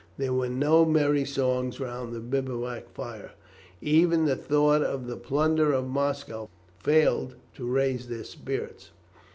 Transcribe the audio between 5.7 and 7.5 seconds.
of Moscow failed